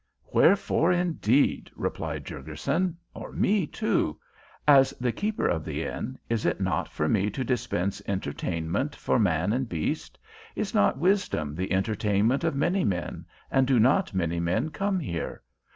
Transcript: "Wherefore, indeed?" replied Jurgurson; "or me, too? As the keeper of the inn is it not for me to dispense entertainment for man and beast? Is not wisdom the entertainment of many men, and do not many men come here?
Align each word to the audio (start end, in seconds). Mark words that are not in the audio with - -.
"Wherefore, 0.33 0.91
indeed?" 0.91 1.69
replied 1.75 2.25
Jurgurson; 2.25 2.95
"or 3.13 3.31
me, 3.31 3.67
too? 3.67 4.19
As 4.67 4.95
the 4.99 5.11
keeper 5.11 5.45
of 5.47 5.63
the 5.63 5.83
inn 5.83 6.17
is 6.27 6.43
it 6.43 6.59
not 6.59 6.87
for 6.89 7.07
me 7.07 7.29
to 7.29 7.43
dispense 7.43 8.01
entertainment 8.07 8.95
for 8.95 9.19
man 9.19 9.53
and 9.53 9.69
beast? 9.69 10.17
Is 10.55 10.73
not 10.73 10.97
wisdom 10.97 11.53
the 11.53 11.71
entertainment 11.71 12.43
of 12.43 12.55
many 12.55 12.83
men, 12.83 13.27
and 13.51 13.67
do 13.67 13.79
not 13.79 14.11
many 14.15 14.39
men 14.39 14.69
come 14.71 14.99
here? 14.99 15.43